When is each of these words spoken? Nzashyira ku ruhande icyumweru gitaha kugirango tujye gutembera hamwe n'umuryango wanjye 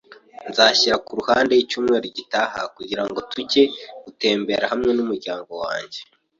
Nzashyira 0.49 0.95
ku 1.05 1.11
ruhande 1.19 1.53
icyumweru 1.63 2.05
gitaha 2.17 2.59
kugirango 2.75 3.19
tujye 3.31 3.63
gutembera 4.05 4.65
hamwe 4.71 4.91
n'umuryango 4.93 5.51
wanjye 5.63 5.99